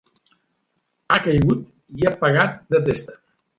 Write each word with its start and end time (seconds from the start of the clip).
Ha 1.09 1.19
caigut 1.27 1.69
i 2.01 2.09
ha 2.11 2.15
pegat 2.25 2.59
de 2.75 2.83
testa. 2.91 3.19